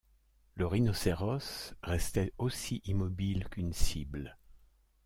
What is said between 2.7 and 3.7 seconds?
immobile